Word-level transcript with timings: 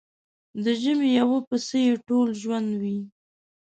د 0.63 0.65
ژمي 0.81 1.09
يو 1.19 1.31
پسه 1.47 1.77
يې 1.85 1.93
ټول 2.07 2.27
ژوند 2.41 2.69
وي. 2.81 2.99